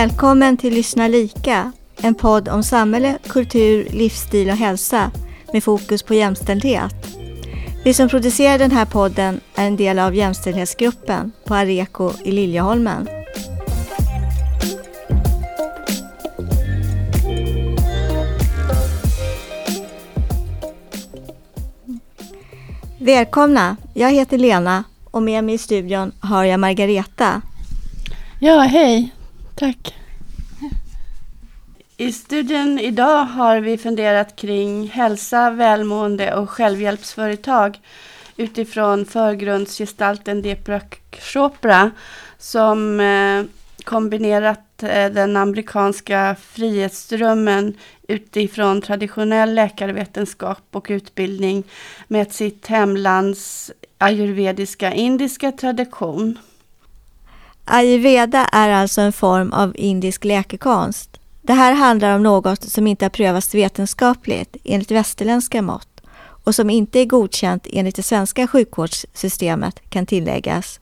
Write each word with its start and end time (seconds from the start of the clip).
Välkommen 0.00 0.56
till 0.56 0.74
Lyssna 0.74 1.08
lika, 1.08 1.72
en 2.00 2.14
podd 2.14 2.48
om 2.48 2.62
samhälle, 2.62 3.18
kultur, 3.28 3.88
livsstil 3.90 4.50
och 4.50 4.56
hälsa 4.56 5.10
med 5.52 5.64
fokus 5.64 6.02
på 6.02 6.14
jämställdhet. 6.14 6.94
Vi 7.84 7.94
som 7.94 8.08
producerar 8.08 8.58
den 8.58 8.70
här 8.70 8.84
podden 8.84 9.40
är 9.54 9.66
en 9.66 9.76
del 9.76 9.98
av 9.98 10.14
jämställdhetsgruppen 10.14 11.32
på 11.46 11.54
Areko 11.54 12.12
i 12.24 12.32
Liljeholmen. 12.32 13.08
Välkomna! 22.98 23.76
Jag 23.94 24.10
heter 24.10 24.38
Lena 24.38 24.84
och 25.10 25.22
med 25.22 25.44
mig 25.44 25.54
i 25.54 25.58
studion 25.58 26.12
har 26.20 26.44
jag 26.44 26.60
Margareta. 26.60 27.42
Ja, 28.40 28.60
hej. 28.60 29.12
Tack. 29.60 29.94
I 31.96 32.12
studien 32.12 32.78
idag 32.78 33.24
har 33.24 33.60
vi 33.60 33.78
funderat 33.78 34.36
kring 34.36 34.88
hälsa, 34.88 35.50
välmående 35.50 36.34
och 36.34 36.50
självhjälpsföretag 36.50 37.80
utifrån 38.36 39.04
förgrundsgestalten 39.04 40.42
Deepak 40.42 41.00
Chopra 41.20 41.90
som 42.38 43.00
eh, 43.00 43.44
kombinerat 43.84 44.82
eh, 44.82 45.10
den 45.10 45.36
amerikanska 45.36 46.36
frihetsdrömmen 46.42 47.74
utifrån 48.08 48.82
traditionell 48.82 49.54
läkarvetenskap 49.54 50.62
och 50.70 50.86
utbildning 50.90 51.64
med 52.08 52.32
sitt 52.32 52.66
hemlands 52.66 53.72
ayurvediska 53.98 54.92
indiska 54.92 55.52
tradition. 55.52 56.38
Ayurveda 57.64 58.44
är 58.44 58.70
alltså 58.70 59.00
en 59.00 59.12
form 59.12 59.52
av 59.52 59.72
indisk 59.74 60.24
läkekonst. 60.24 61.20
Det 61.42 61.52
här 61.52 61.72
handlar 61.72 62.16
om 62.16 62.22
något 62.22 62.62
som 62.62 62.86
inte 62.86 63.04
har 63.04 63.10
prövats 63.10 63.54
vetenskapligt 63.54 64.56
enligt 64.64 64.90
västerländska 64.90 65.62
mått 65.62 66.00
och 66.44 66.54
som 66.54 66.70
inte 66.70 67.00
är 67.00 67.04
godkänt 67.04 67.66
enligt 67.70 67.96
det 67.96 68.02
svenska 68.02 68.46
sjukvårdssystemet 68.46 69.80
kan 69.88 70.06
tilläggas. 70.06 70.80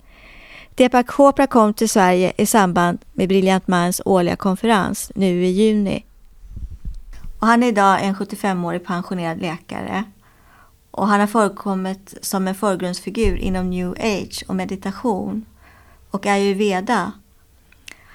Deepak 0.74 1.10
Chopra 1.10 1.46
kom 1.46 1.74
till 1.74 1.88
Sverige 1.88 2.32
i 2.36 2.46
samband 2.46 2.98
med 3.12 3.28
Brilliant 3.28 3.68
Minds 3.68 4.00
årliga 4.04 4.36
konferens 4.36 5.12
nu 5.14 5.44
i 5.44 5.50
juni. 5.50 6.04
Och 7.38 7.46
han 7.46 7.62
är 7.62 7.68
idag 7.68 8.02
en 8.02 8.14
75-årig 8.14 8.86
pensionerad 8.86 9.40
läkare. 9.40 10.04
Och 10.90 11.08
han 11.08 11.20
har 11.20 11.26
förekommit 11.26 12.14
som 12.22 12.48
en 12.48 12.54
förgrundsfigur 12.54 13.36
inom 13.36 13.70
new 13.70 13.90
age 13.90 14.44
och 14.48 14.56
meditation 14.56 15.44
och 16.10 16.26
ayurveda. 16.26 17.12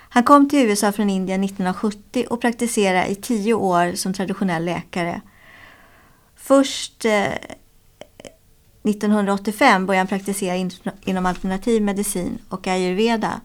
Han 0.10 0.24
kom 0.24 0.50
till 0.50 0.60
USA 0.60 0.92
från 0.92 1.10
Indien 1.10 1.44
1970 1.44 2.26
och 2.30 2.42
praktiserade 2.42 3.08
i 3.08 3.16
tio 3.16 3.54
år 3.54 3.96
som 3.96 4.14
traditionell 4.14 4.66
läkare. 4.66 5.22
Först 6.36 7.06
eh, 7.06 7.34
1985 8.84 9.86
började 9.86 10.00
han 10.00 10.08
praktisera 10.08 10.56
in, 10.56 10.72
inom 11.06 11.26
alternativ 11.26 11.82
medicin 11.82 12.40
och 12.50 12.68
ayurveda. 12.68 13.42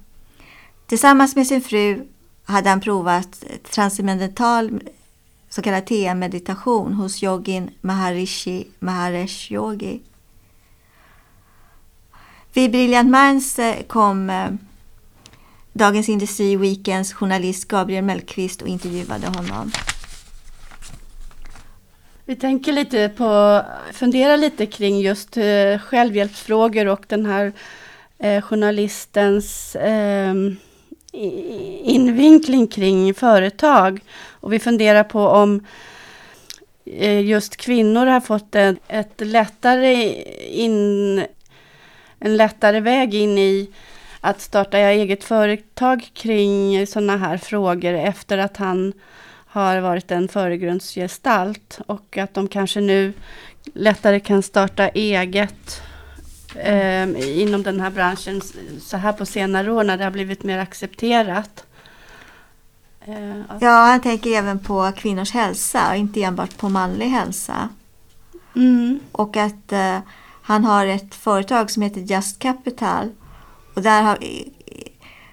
Tillsammans 0.86 1.36
med 1.36 1.46
sin 1.46 1.60
fru 1.60 2.06
hade 2.44 2.70
han 2.70 2.80
provat 2.80 3.44
transcendental 3.70 4.80
så 5.48 5.62
kallad 5.62 5.86
TM-meditation 5.86 6.92
hos 6.92 7.22
yogin 7.22 7.70
Maharishi 7.80 8.66
Maharesh 8.78 9.52
Yogi. 9.52 10.00
Vid 12.58 12.70
Brilliant 12.70 13.10
Minds 13.10 13.58
eh, 13.58 13.82
kom 13.86 14.30
eh, 14.30 14.50
Dagens 15.72 16.08
Industri 16.08 16.56
Weekends 16.56 17.12
journalist 17.12 17.68
Gabriel 17.68 18.04
Mellqvist 18.04 18.62
och 18.62 18.68
intervjuade 18.68 19.26
honom. 19.26 19.72
Vi 22.24 22.36
tänker 22.36 22.72
lite 22.72 23.08
på, 23.08 23.62
fundera 23.92 24.36
lite 24.36 24.66
kring 24.66 25.00
just 25.00 25.36
eh, 25.36 25.78
självhjälpsfrågor 25.78 26.86
och 26.86 27.04
den 27.08 27.26
här 27.26 27.52
eh, 28.18 28.42
journalistens 28.42 29.76
eh, 29.76 30.34
invinkling 31.82 32.66
kring 32.66 33.14
företag. 33.14 34.00
Och 34.30 34.52
vi 34.52 34.58
funderar 34.58 35.04
på 35.04 35.20
om 35.20 35.66
eh, 36.84 37.20
just 37.20 37.56
kvinnor 37.56 38.06
har 38.06 38.20
fått 38.20 38.54
ett, 38.54 38.78
ett 38.88 39.20
lättare 39.20 40.22
in, 40.50 41.24
en 42.20 42.36
lättare 42.36 42.80
väg 42.80 43.14
in 43.14 43.38
i 43.38 43.70
att 44.20 44.40
starta 44.40 44.78
eget 44.78 45.24
företag 45.24 46.10
kring 46.14 46.86
sådana 46.86 47.16
här 47.16 47.36
frågor 47.36 47.94
efter 47.94 48.38
att 48.38 48.56
han 48.56 48.92
har 49.46 49.80
varit 49.80 50.10
en 50.10 50.28
föregrundsgestalt 50.28 51.78
och 51.86 52.18
att 52.18 52.34
de 52.34 52.48
kanske 52.48 52.80
nu 52.80 53.12
lättare 53.74 54.20
kan 54.20 54.42
starta 54.42 54.88
eget 54.88 55.82
eh, 56.54 57.40
inom 57.40 57.62
den 57.62 57.80
här 57.80 57.90
branschen 57.90 58.40
så 58.80 58.96
här 58.96 59.12
på 59.12 59.26
senare 59.26 59.72
år 59.72 59.84
när 59.84 59.96
det 59.96 60.04
har 60.04 60.10
blivit 60.10 60.42
mer 60.42 60.58
accepterat. 60.58 61.64
Eh, 63.00 63.40
ja, 63.60 63.70
han 63.70 64.00
tänker 64.00 64.30
även 64.30 64.58
på 64.58 64.92
kvinnors 64.96 65.32
hälsa 65.32 65.90
och 65.90 65.96
inte 65.96 66.22
enbart 66.22 66.56
på 66.56 66.68
manlig 66.68 67.06
hälsa. 67.06 67.68
Mm. 68.56 69.00
Och 69.12 69.36
att 69.36 69.72
eh, 69.72 69.98
han 70.48 70.64
har 70.64 70.86
ett 70.86 71.14
företag 71.14 71.70
som 71.70 71.82
heter 71.82 72.00
Just 72.00 72.38
Capital. 72.38 73.10
Och 73.74 73.82
där 73.82 74.02
har, 74.02 74.18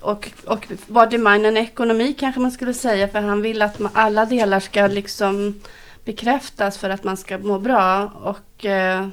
och, 0.00 0.30
och 0.46 0.68
body, 0.86 1.18
mind 1.18 1.46
en 1.46 1.56
ekonomi 1.56 2.14
kanske 2.18 2.40
man 2.40 2.52
skulle 2.52 2.74
säga 2.74 3.08
för 3.08 3.20
han 3.20 3.42
vill 3.42 3.62
att 3.62 3.78
man, 3.78 3.92
alla 3.94 4.24
delar 4.24 4.60
ska 4.60 4.86
liksom 4.86 5.60
bekräftas 6.04 6.78
för 6.78 6.90
att 6.90 7.04
man 7.04 7.16
ska 7.16 7.38
må 7.38 7.58
bra. 7.58 8.12
Och 8.22 8.64
eh, 8.64 9.08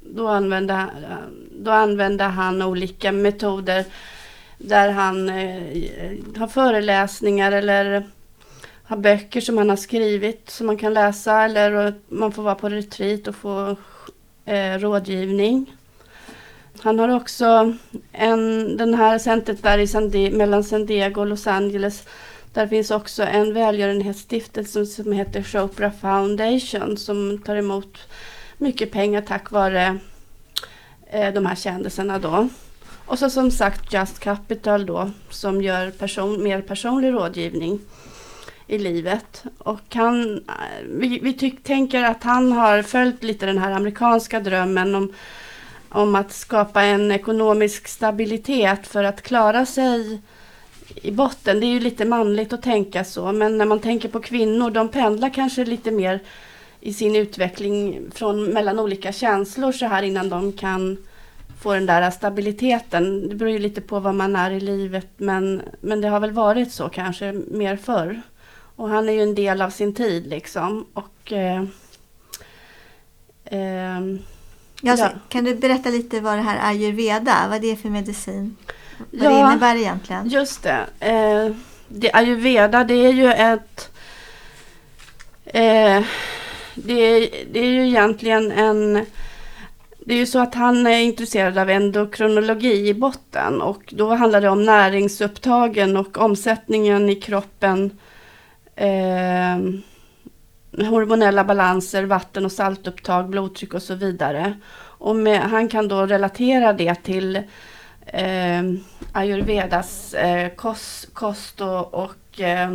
då, 0.00 0.28
använde, 0.28 0.74
eh, 0.74 1.16
då 1.52 1.70
använde 1.70 2.24
han 2.24 2.62
olika 2.62 3.12
metoder 3.12 3.84
där 4.58 4.90
han 4.90 5.28
eh, 5.28 6.38
har 6.38 6.46
föreläsningar 6.46 7.52
eller 7.52 8.04
har 8.84 8.96
böcker 8.96 9.40
som 9.40 9.58
han 9.58 9.68
har 9.68 9.76
skrivit 9.76 10.50
som 10.50 10.66
man 10.66 10.76
kan 10.76 10.94
läsa 10.94 11.42
eller 11.42 11.94
man 12.08 12.32
får 12.32 12.42
vara 12.42 12.54
på 12.54 12.68
retreat 12.68 13.28
och 13.28 13.34
få 13.34 13.76
eh, 14.44 14.78
rådgivning. 14.78 15.76
Han 16.78 16.98
har 16.98 17.08
också 17.08 17.74
en, 18.12 18.76
den 18.76 18.94
här 18.94 19.18
centret 19.18 19.62
där 19.62 19.78
i 19.78 19.86
San 19.86 20.10
Di, 20.10 20.30
mellan 20.30 20.64
San 20.64 20.86
Diego 20.86 21.20
och 21.20 21.26
Los 21.26 21.46
Angeles. 21.46 22.04
Där 22.52 22.66
finns 22.66 22.90
också 22.90 23.22
en 23.22 23.54
välgörenhetsstiftelse 23.54 24.86
som 24.86 25.12
heter 25.12 25.42
Chopra 25.42 25.90
Foundation 25.90 26.96
som 26.96 27.38
tar 27.38 27.56
emot 27.56 27.98
mycket 28.58 28.90
pengar 28.92 29.22
tack 29.22 29.50
vare 29.50 29.98
eh, 31.10 31.34
de 31.34 31.46
här 31.46 31.54
kändisarna 31.54 32.18
då. 32.18 32.48
Och 33.06 33.18
så 33.18 33.30
som 33.30 33.50
sagt 33.50 33.92
Just 33.92 34.18
Capital 34.18 34.86
då 34.86 35.10
som 35.30 35.62
gör 35.62 35.90
person, 35.90 36.42
mer 36.42 36.60
personlig 36.60 37.12
rådgivning 37.12 37.80
i 38.66 38.78
livet. 38.78 39.44
Och 39.58 39.94
han, 39.94 40.36
eh, 40.36 40.86
vi, 40.86 41.18
vi 41.22 41.32
tyck, 41.32 41.64
tänker 41.64 42.04
att 42.04 42.22
han 42.22 42.52
har 42.52 42.82
följt 42.82 43.22
lite 43.22 43.46
den 43.46 43.58
här 43.58 43.70
amerikanska 43.70 44.40
drömmen 44.40 44.94
om, 44.94 45.12
om 45.90 46.14
att 46.14 46.32
skapa 46.32 46.82
en 46.82 47.10
ekonomisk 47.10 47.88
stabilitet 47.88 48.86
för 48.86 49.04
att 49.04 49.22
klara 49.22 49.66
sig 49.66 50.20
i 50.94 51.10
botten. 51.10 51.60
Det 51.60 51.66
är 51.66 51.72
ju 51.72 51.80
lite 51.80 52.04
manligt 52.04 52.52
att 52.52 52.62
tänka 52.62 53.04
så, 53.04 53.32
men 53.32 53.58
när 53.58 53.66
man 53.66 53.80
tänker 53.80 54.08
på 54.08 54.20
kvinnor, 54.20 54.70
de 54.70 54.88
pendlar 54.88 55.34
kanske 55.34 55.64
lite 55.64 55.90
mer 55.90 56.20
i 56.80 56.94
sin 56.94 57.16
utveckling 57.16 58.00
från 58.14 58.44
mellan 58.44 58.78
olika 58.78 59.12
känslor 59.12 59.72
så 59.72 59.86
här 59.86 60.02
innan 60.02 60.28
de 60.28 60.52
kan 60.52 60.96
få 61.60 61.74
den 61.74 61.86
där 61.86 62.10
stabiliteten. 62.10 63.28
Det 63.28 63.34
beror 63.34 63.50
ju 63.50 63.58
lite 63.58 63.80
på 63.80 64.00
vad 64.00 64.14
man 64.14 64.36
är 64.36 64.50
i 64.50 64.60
livet 64.60 65.08
men, 65.16 65.62
men 65.80 66.00
det 66.00 66.08
har 66.08 66.20
väl 66.20 66.32
varit 66.32 66.72
så 66.72 66.88
kanske 66.88 67.32
mer 67.32 67.76
förr. 67.76 68.22
Och 68.76 68.88
han 68.88 69.08
är 69.08 69.12
ju 69.12 69.22
en 69.22 69.34
del 69.34 69.62
av 69.62 69.70
sin 69.70 69.94
tid 69.94 70.26
liksom. 70.26 70.86
Och, 70.94 71.32
eh, 71.32 71.62
eh, 73.44 74.00
ja. 74.80 75.10
Kan 75.28 75.44
du 75.44 75.54
berätta 75.54 75.88
lite 75.88 76.20
vad 76.20 76.38
det 76.38 76.42
här 76.42 76.70
ayurveda, 76.70 77.46
vad 77.50 77.60
det 77.60 77.70
är 77.70 77.76
för 77.76 77.88
medicin? 77.88 78.56
Vad 78.98 79.24
ja, 79.24 79.30
det 79.30 79.40
innebär 79.40 79.76
egentligen? 79.76 80.28
Just 80.28 80.62
det. 80.62 80.86
Eh, 81.00 81.54
det 81.88 82.12
ayurveda 82.12 82.84
det 82.84 82.94
är 82.94 83.12
ju 83.12 83.32
ett 83.32 83.90
eh, 85.44 86.02
det, 86.74 86.92
är, 86.92 87.30
det 87.52 87.60
är 87.60 87.70
ju 87.70 87.88
egentligen 87.88 88.52
en 88.52 89.06
det 90.06 90.14
är 90.14 90.18
ju 90.18 90.26
så 90.26 90.38
att 90.38 90.54
han 90.54 90.86
är 90.86 91.00
intresserad 91.00 91.58
av 91.58 91.70
endokronologi 91.70 92.88
i 92.88 92.94
botten 92.94 93.60
och 93.60 93.82
då 93.96 94.14
handlar 94.14 94.40
det 94.40 94.48
om 94.48 94.64
näringsupptagen 94.64 95.96
och 95.96 96.18
omsättningen 96.18 97.10
i 97.10 97.14
kroppen 97.14 97.98
eh, 98.76 99.58
hormonella 100.78 101.44
balanser, 101.44 102.04
vatten 102.04 102.44
och 102.44 102.52
saltupptag, 102.52 103.28
blodtryck 103.28 103.74
och 103.74 103.82
så 103.82 103.94
vidare. 103.94 104.54
Och 104.76 105.16
med, 105.16 105.40
han 105.40 105.68
kan 105.68 105.88
då 105.88 106.06
relatera 106.06 106.72
det 106.72 106.94
till 106.94 107.36
eh, 108.06 108.62
ayurvedas 109.12 110.14
eh, 110.14 110.48
kost, 110.48 111.14
kost 111.14 111.60
och, 111.60 111.94
och 111.94 112.40
eh, 112.40 112.70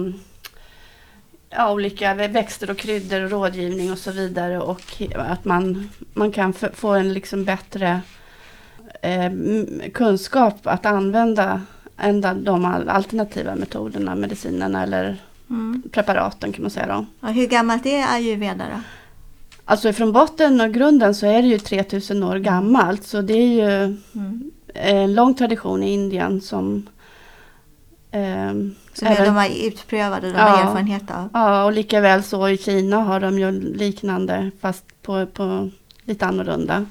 ja, 1.50 1.72
olika 1.72 2.14
växter 2.14 2.70
och 2.70 2.78
kryddor 2.78 3.24
och 3.24 3.32
rådgivning 3.32 3.92
och 3.92 3.98
så 3.98 4.12
vidare. 4.12 4.60
Och 4.60 5.02
att 5.16 5.46
man, 5.46 5.90
man 6.14 6.32
kan 6.32 6.54
få 6.54 6.90
en 6.90 7.14
liksom 7.14 7.46
bättre 7.46 8.02
eh, 9.02 9.32
kunskap 9.94 10.68
att 10.68 10.86
använda 10.86 11.62
än 11.98 12.44
de 12.44 12.66
alternativa 12.88 13.56
metoderna, 13.56 14.16
medicinerna 14.16 14.84
eller 14.84 15.18
mm. 15.50 15.84
preparaten 15.92 16.54
kan 16.54 16.62
man 16.62 16.72
säga. 16.72 16.88
Då. 16.88 17.06
Ja, 17.20 17.28
hur 17.28 17.48
gammalt 17.48 17.86
är 17.86 18.14
ayurveda 18.14 18.64
då? 18.64 18.82
Alltså 19.66 19.94
från 19.94 20.12
botten 20.12 20.62
och 20.62 20.74
grunden 20.74 21.16
så 21.16 21.26
är 21.26 21.42
det 21.42 21.48
ju 21.48 21.60
3000 21.60 22.24
år 22.24 22.36
gammalt. 22.36 23.04
Så 23.04 23.22
det 23.22 23.34
är 23.34 23.48
ju 23.48 23.98
mm. 24.14 24.52
en 24.74 25.14
lång 25.14 25.34
tradition 25.34 25.84
i 25.84 25.94
Indien 25.94 26.42
som 26.42 26.88
eh, 28.12 28.54
som 28.94 29.08
även, 29.08 29.26
de 29.26 29.36
har 29.36 29.68
utprövade, 29.68 30.28
de 30.28 30.38
ja, 30.38 30.44
har 30.44 30.64
erfarenhet 30.64 31.12
av. 31.12 31.30
Ja, 31.34 31.66
och 31.66 31.72
lika 31.72 32.02
väl 32.02 32.24
så 32.24 32.50
i 32.50 32.58
Kina 32.58 32.98
har 32.98 33.20
de 33.20 33.40
ju 33.40 33.52
liknande 33.52 34.52
fast 34.62 35.02
på, 35.02 35.26
på 35.26 35.70
lite 36.04 36.26
annorlunda. 36.26 36.86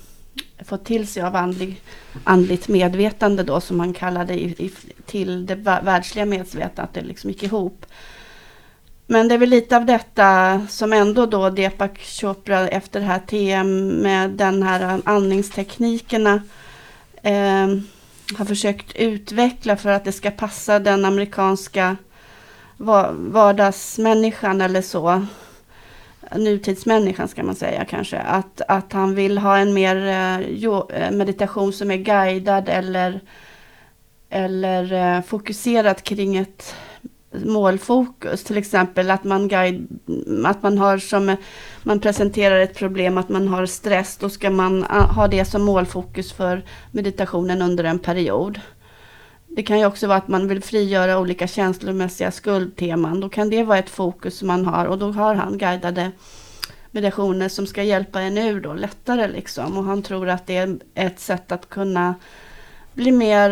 fått 0.65 0.85
till 0.85 1.07
sig 1.07 1.23
av 1.23 1.35
andlig, 1.35 1.81
andligt 2.23 2.67
medvetande 2.67 3.43
då 3.43 3.61
som 3.61 3.79
han 3.79 3.93
kallade 3.93 4.33
i, 4.33 4.45
i, 4.45 4.71
till 5.05 5.45
det 5.45 5.55
världsliga 5.55 6.25
medvetandet, 6.25 6.79
att 6.79 6.93
det 6.93 7.01
liksom 7.01 7.29
gick 7.29 7.43
ihop. 7.43 7.85
Men 9.07 9.27
det 9.27 9.33
är 9.33 9.39
väl 9.39 9.49
lite 9.49 9.77
av 9.77 9.85
detta 9.85 10.61
som 10.69 10.93
ändå 10.93 11.25
då 11.25 11.49
Deepak 11.49 11.99
Chopra 11.99 12.67
efter 12.67 12.99
det 12.99 13.05
här 13.05 13.19
TM 13.19 13.87
med 13.87 14.29
den 14.29 14.63
här 14.63 15.01
andningsteknikerna 15.05 16.41
eh, 17.21 17.67
har 18.37 18.45
försökt 18.45 18.95
utveckla 18.95 19.77
för 19.77 19.89
att 19.89 20.05
det 20.05 20.11
ska 20.11 20.31
passa 20.31 20.79
den 20.79 21.05
amerikanska 21.05 21.97
vardagsmänniskan 23.17 24.61
eller 24.61 24.81
så 24.81 25.25
nutidsmänniskan 26.35 27.27
ska 27.27 27.43
man 27.43 27.55
säga 27.55 27.85
kanske. 27.85 28.17
Att, 28.17 28.61
att 28.67 28.93
han 28.93 29.15
vill 29.15 29.37
ha 29.37 29.57
en 29.57 29.73
mer 29.73 29.95
eh, 29.95 31.03
eh, 31.03 31.11
meditation 31.11 31.73
som 31.73 31.91
är 31.91 31.97
guidad 31.97 32.69
eller, 32.69 33.21
eller 34.29 34.93
eh, 34.93 35.21
fokuserad 35.21 36.03
kring 36.03 36.37
ett 36.37 36.75
målfokus. 37.31 38.43
Till 38.43 38.57
exempel 38.57 39.11
att 39.11 39.23
man, 39.23 39.47
guide, 39.47 39.87
att 40.45 40.63
man 40.63 40.77
har 40.77 40.97
som 40.97 41.35
man 41.83 41.99
presenterar 41.99 42.59
ett 42.59 42.75
problem, 42.75 43.17
att 43.17 43.29
man 43.29 43.47
har 43.47 43.65
stress. 43.65 44.17
Då 44.17 44.29
ska 44.29 44.49
man 44.49 44.85
ah, 44.89 45.05
ha 45.05 45.27
det 45.27 45.45
som 45.45 45.61
målfokus 45.61 46.33
för 46.33 46.63
meditationen 46.91 47.61
under 47.61 47.83
en 47.83 47.99
period. 47.99 48.59
Det 49.49 49.63
kan 49.63 49.79
ju 49.79 49.85
också 49.85 50.07
vara 50.07 50.17
att 50.17 50.27
man 50.27 50.47
vill 50.47 50.63
frigöra 50.63 51.19
olika 51.19 51.47
känslomässiga 51.47 52.31
skuldteman. 52.31 53.19
Då 53.19 53.29
kan 53.29 53.49
det 53.49 53.63
vara 53.63 53.77
ett 53.77 53.89
fokus 53.89 54.37
som 54.37 54.47
man 54.47 54.65
har 54.65 54.85
och 54.85 54.97
då 54.97 55.11
har 55.11 55.35
han 55.35 55.57
guidade 55.57 56.11
meditationer 56.91 57.49
som 57.49 57.67
ska 57.67 57.83
hjälpa 57.83 58.21
en 58.21 58.37
ur 58.37 58.61
då 58.61 58.73
lättare 58.73 59.27
liksom. 59.27 59.77
Och 59.77 59.83
han 59.83 60.03
tror 60.03 60.29
att 60.29 60.47
det 60.47 60.57
är 60.57 60.79
ett 60.93 61.19
sätt 61.19 61.51
att 61.51 61.69
kunna 61.69 62.15
bli 62.93 63.11
mer 63.11 63.49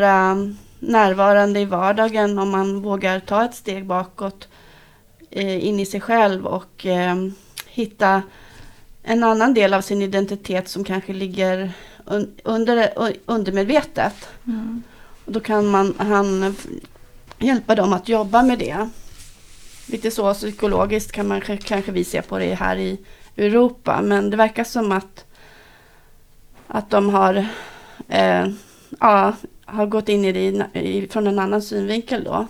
närvarande 0.79 1.59
i 1.59 1.65
vardagen 1.65 2.39
om 2.39 2.49
man 2.49 2.81
vågar 2.81 3.19
ta 3.19 3.45
ett 3.45 3.55
steg 3.55 3.85
bakåt 3.85 4.47
eh, 5.29 5.65
in 5.67 5.79
i 5.79 5.85
sig 5.85 6.01
själv 6.01 6.45
och 6.45 6.85
eh, 6.85 7.15
hitta 7.67 8.23
en 9.03 9.23
annan 9.23 9.53
del 9.53 9.73
av 9.73 9.81
sin 9.81 10.01
identitet 10.01 10.67
som 10.67 10.83
kanske 10.83 11.13
ligger 11.13 11.71
un 12.05 12.35
under, 12.43 12.77
eh, 12.77 13.15
undermedvetet. 13.25 14.29
Mm. 14.47 14.83
Och 15.27 15.33
då 15.33 15.39
kan 15.39 15.67
man, 15.67 15.93
han 15.97 16.55
hjälpa 17.37 17.75
dem 17.75 17.93
att 17.93 18.09
jobba 18.09 18.43
med 18.43 18.59
det. 18.59 18.89
Lite 19.85 20.11
så 20.11 20.33
psykologiskt 20.33 21.11
kan 21.11 21.27
man 21.27 21.41
kanske 21.41 21.91
vi 21.91 22.03
se 22.03 22.21
på 22.21 22.39
det 22.39 22.53
här 22.53 22.75
i 22.75 22.99
Europa. 23.37 24.01
Men 24.01 24.29
det 24.29 24.37
verkar 24.37 24.63
som 24.63 24.91
att, 24.91 25.25
att 26.67 26.89
de 26.89 27.09
har, 27.09 27.45
eh, 28.07 28.47
ja, 28.99 29.33
har 29.65 29.85
gått 29.85 30.09
in 30.09 30.25
i 30.25 30.31
det 30.31 30.79
i, 30.79 31.07
från 31.11 31.27
en 31.27 31.39
annan 31.39 31.61
synvinkel 31.61 32.23
då. 32.23 32.47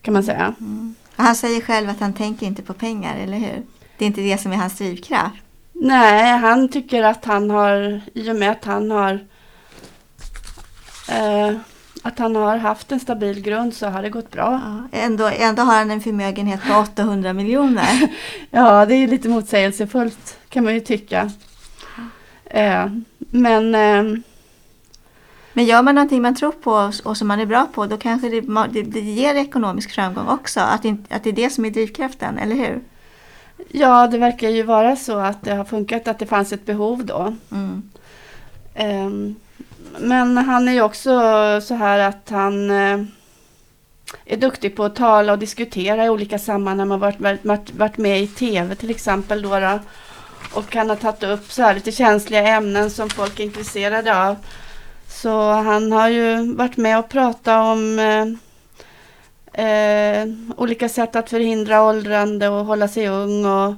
Kan 0.00 0.14
man 0.14 0.24
säga. 0.24 0.54
Mm. 0.60 0.94
Han 1.16 1.36
säger 1.36 1.60
själv 1.60 1.88
att 1.88 2.00
han 2.00 2.12
tänker 2.12 2.46
inte 2.46 2.62
på 2.62 2.74
pengar, 2.74 3.18
eller 3.18 3.38
hur? 3.38 3.62
Det 3.98 4.04
är 4.04 4.06
inte 4.06 4.20
det 4.20 4.38
som 4.38 4.52
är 4.52 4.56
hans 4.56 4.78
drivkraft. 4.78 5.36
Nej, 5.72 6.38
han 6.38 6.68
tycker 6.68 7.02
att 7.02 7.24
han 7.24 7.50
har, 7.50 8.00
i 8.14 8.30
och 8.30 8.36
med 8.36 8.50
att 8.50 8.64
han 8.64 8.90
har 8.90 9.26
eh, 11.08 11.56
att 12.06 12.18
han 12.18 12.36
har 12.36 12.56
haft 12.56 12.92
en 12.92 13.00
stabil 13.00 13.40
grund 13.40 13.74
så 13.74 13.86
har 13.86 14.02
det 14.02 14.10
gått 14.10 14.30
bra. 14.30 14.60
Ja, 14.92 14.98
ändå, 14.98 15.30
ändå 15.38 15.62
har 15.62 15.74
han 15.74 15.90
en 15.90 16.00
förmögenhet 16.00 16.60
på 16.68 16.74
800 16.74 17.32
miljoner. 17.32 18.08
ja, 18.50 18.86
det 18.86 18.94
är 18.94 19.08
lite 19.08 19.28
motsägelsefullt 19.28 20.38
kan 20.48 20.64
man 20.64 20.74
ju 20.74 20.80
tycka. 20.80 21.30
Eh, 22.44 22.86
men 23.18 23.74
eh, 23.74 24.20
men 25.52 25.64
gör 25.64 25.82
man 25.82 25.94
någonting 25.94 26.22
man 26.22 26.34
tror 26.34 26.52
på 26.52 26.92
och 27.04 27.16
som 27.16 27.28
man 27.28 27.40
är 27.40 27.46
bra 27.46 27.66
på 27.74 27.86
då 27.86 27.96
kanske 27.96 28.28
det, 28.28 28.40
det, 28.72 28.82
det 28.82 29.00
ger 29.00 29.34
ekonomisk 29.34 29.90
framgång 29.90 30.28
också. 30.28 30.60
Att, 30.60 30.86
att 31.10 31.24
det 31.24 31.30
är 31.30 31.32
det 31.32 31.50
som 31.50 31.64
är 31.64 31.70
drivkraften, 31.70 32.38
eller 32.38 32.54
hur? 32.54 32.80
Ja, 33.68 34.06
det 34.06 34.18
verkar 34.18 34.48
ju 34.48 34.62
vara 34.62 34.96
så 34.96 35.18
att 35.18 35.42
det 35.42 35.54
har 35.54 35.64
funkat, 35.64 36.08
att 36.08 36.18
det 36.18 36.26
fanns 36.26 36.52
ett 36.52 36.66
behov 36.66 37.04
då. 37.04 37.34
Mm. 37.50 37.90
Um, 39.06 39.36
men 39.98 40.36
han 40.36 40.68
är 40.68 40.72
ju 40.72 40.82
också 40.82 41.10
så 41.60 41.74
här 41.74 41.98
att 41.98 42.30
han 42.30 42.70
eh, 42.70 43.00
är 44.24 44.36
duktig 44.36 44.76
på 44.76 44.84
att 44.84 44.96
tala 44.96 45.32
och 45.32 45.38
diskutera 45.38 46.04
i 46.04 46.08
olika 46.08 46.38
sammanhang. 46.38 46.78
Han 46.78 46.90
har 46.90 46.98
varit, 46.98 47.44
varit, 47.44 47.74
varit 47.74 47.98
med 47.98 48.22
i 48.22 48.26
tv 48.26 48.74
till 48.74 48.90
exempel. 48.90 49.42
Då, 49.42 49.60
då 49.60 49.78
och 50.52 50.74
han 50.74 50.88
har 50.88 50.96
tagit 50.96 51.22
upp 51.22 51.52
så 51.52 51.62
här 51.62 51.74
lite 51.74 51.92
känsliga 51.92 52.48
ämnen 52.48 52.90
som 52.90 53.08
folk 53.08 53.40
är 53.40 53.44
intresserade 53.44 54.26
av. 54.26 54.36
Så 55.08 55.50
han 55.50 55.92
har 55.92 56.08
ju 56.08 56.54
varit 56.54 56.76
med 56.76 56.98
och 56.98 57.08
pratat 57.08 57.66
om 57.66 57.98
eh, 57.98 58.26
eh, 59.66 60.28
olika 60.56 60.88
sätt 60.88 61.16
att 61.16 61.30
förhindra 61.30 61.82
åldrande 61.82 62.48
och 62.48 62.64
hålla 62.64 62.88
sig 62.88 63.08
ung. 63.08 63.46
Och, 63.46 63.74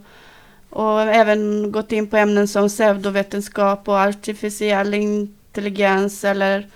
och 0.71 1.01
även 1.01 1.73
gått 1.73 1.93
in 1.93 2.07
på 2.07 2.17
ämnen 2.17 2.49
som 2.49 2.69
pseudovetenskap 2.69 3.89
och 3.89 3.99
artificiell 3.99 4.95
intelligens 5.49 6.25
eller, 6.25 6.67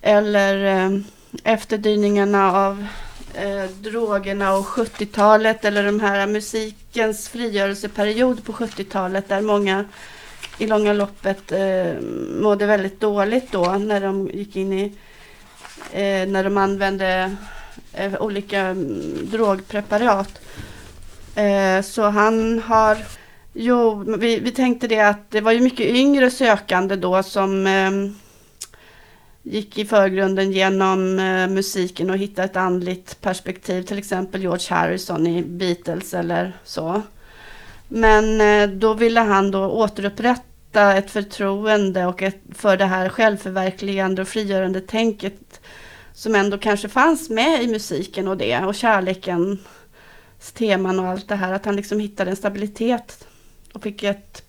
eller 0.00 0.64
eh, 0.64 1.00
efterdyningarna 1.44 2.52
av 2.52 2.86
eh, 3.34 3.64
drogerna 3.64 4.54
och 4.54 4.66
70-talet 4.66 5.64
eller 5.64 5.84
de 5.84 6.00
här 6.00 6.26
musikens 6.26 7.28
frigörelseperiod 7.28 8.44
på 8.44 8.52
70-talet 8.52 9.28
där 9.28 9.40
många 9.40 9.84
i 10.58 10.66
långa 10.66 10.92
loppet 10.92 11.52
eh, 11.52 12.00
mådde 12.40 12.66
väldigt 12.66 13.00
dåligt 13.00 13.52
då 13.52 13.64
när 13.64 14.00
de 14.00 14.28
gick 14.28 14.56
in 14.56 14.72
i 14.72 14.84
eh, 15.92 16.28
när 16.28 16.44
de 16.44 16.56
använde 16.56 17.36
eh, 17.92 18.22
olika 18.22 18.60
mm, 18.60 19.30
drogpreparat. 19.30 20.40
Eh, 21.34 21.82
så 21.82 22.02
han 22.02 22.58
har 22.58 22.98
Jo, 23.60 24.04
vi, 24.18 24.40
vi 24.40 24.50
tänkte 24.50 24.86
det 24.86 25.00
att 25.00 25.30
det 25.30 25.40
var 25.40 25.52
ju 25.52 25.60
mycket 25.60 25.86
yngre 25.86 26.30
sökande 26.30 26.96
då 26.96 27.22
som 27.22 27.66
eh, 27.66 27.90
gick 29.42 29.78
i 29.78 29.84
förgrunden 29.84 30.52
genom 30.52 31.18
eh, 31.18 31.48
musiken 31.48 32.10
och 32.10 32.16
hittade 32.18 32.44
ett 32.44 32.56
andligt 32.56 33.20
perspektiv. 33.20 33.82
Till 33.82 33.98
exempel 33.98 34.40
George 34.40 34.66
Harrison 34.70 35.26
i 35.26 35.42
Beatles 35.42 36.14
eller 36.14 36.56
så. 36.64 37.02
Men 37.88 38.40
eh, 38.40 38.76
då 38.76 38.94
ville 38.94 39.20
han 39.20 39.50
då 39.50 39.66
återupprätta 39.66 40.96
ett 40.96 41.10
förtroende 41.10 42.06
och 42.06 42.22
ett, 42.22 42.40
för 42.54 42.76
det 42.76 42.86
här 42.86 43.08
självförverkligande 43.08 44.22
och 44.22 44.28
frigörande 44.28 44.80
tänket 44.80 45.60
som 46.12 46.34
ändå 46.34 46.58
kanske 46.58 46.88
fanns 46.88 47.30
med 47.30 47.62
i 47.62 47.68
musiken 47.68 48.28
och 48.28 48.36
det 48.36 48.64
och 48.64 48.74
kärlekens 48.74 49.58
teman 50.54 50.98
och 50.98 51.06
allt 51.06 51.28
det 51.28 51.36
här. 51.36 51.52
Att 51.52 51.64
han 51.64 51.76
liksom 51.76 52.00
hittade 52.00 52.30
en 52.30 52.36
stabilitet 52.36 53.24
och 53.78 53.82
fick 53.82 54.02
ett, 54.02 54.42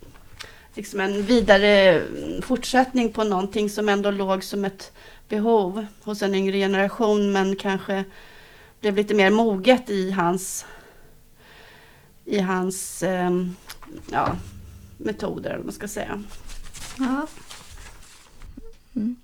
liksom 0.73 0.99
en 0.99 1.23
vidare 1.23 2.03
fortsättning 2.41 3.13
på 3.13 3.23
någonting 3.23 3.69
som 3.69 3.89
ändå 3.89 4.11
låg 4.11 4.43
som 4.43 4.65
ett 4.65 4.91
behov 5.27 5.85
hos 6.03 6.21
en 6.21 6.35
yngre 6.35 6.57
generation 6.57 7.31
men 7.31 7.55
kanske 7.55 8.03
blev 8.79 8.95
lite 8.95 9.13
mer 9.13 9.31
moget 9.31 9.89
i 9.89 10.11
hans 10.11 10.65
i 12.25 12.39
hans 12.39 13.03
eh, 13.03 13.29
ja, 14.11 14.35
metoder, 14.97 15.49
eller 15.49 15.63
man 15.63 15.73
ska 15.73 15.87
säga. 15.87 16.23
Ja. 16.97 17.27
Mm. 18.95 19.15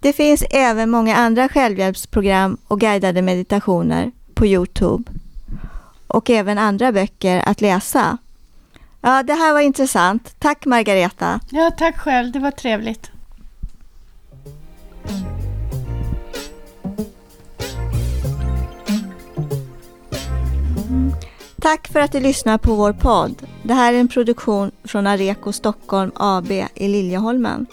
Det 0.00 0.12
finns 0.12 0.44
även 0.50 0.90
många 0.90 1.16
andra 1.16 1.48
självhjälpsprogram 1.48 2.56
och 2.68 2.80
guidade 2.80 3.22
meditationer 3.22 4.12
på 4.34 4.46
Youtube 4.46 5.12
och 6.06 6.30
även 6.30 6.58
andra 6.58 6.92
böcker 6.92 7.42
att 7.46 7.60
läsa. 7.60 8.18
Ja, 9.08 9.22
det 9.22 9.32
här 9.32 9.52
var 9.52 9.60
intressant. 9.60 10.34
Tack 10.38 10.66
Margareta. 10.66 11.40
Ja, 11.50 11.70
tack 11.70 11.98
själv. 11.98 12.32
Det 12.32 12.38
var 12.38 12.50
trevligt. 12.50 13.10
Tack 21.60 21.88
för 21.88 22.00
att 22.00 22.12
du 22.12 22.20
lyssnar 22.20 22.58
på 22.58 22.74
vår 22.74 22.92
podd. 22.92 23.46
Det 23.62 23.74
här 23.74 23.92
är 23.92 24.00
en 24.00 24.08
produktion 24.08 24.70
från 24.84 25.06
Areco 25.06 25.52
Stockholm 25.52 26.12
AB 26.14 26.50
i 26.74 26.88
Liljeholmen. 26.88 27.66